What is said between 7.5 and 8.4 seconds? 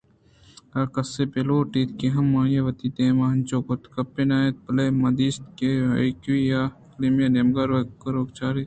ءَ روک روک ءَ